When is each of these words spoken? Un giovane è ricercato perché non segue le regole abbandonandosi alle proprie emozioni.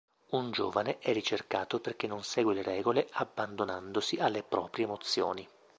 Un 0.31 0.49
giovane 0.49 0.97
è 0.97 1.13
ricercato 1.13 1.79
perché 1.79 2.07
non 2.07 2.23
segue 2.23 2.55
le 2.55 2.63
regole 2.63 3.07
abbandonandosi 3.11 4.15
alle 4.17 4.41
proprie 4.41 4.85
emozioni. 4.85 5.47